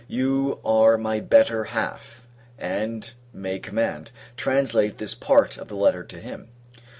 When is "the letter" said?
5.67-6.03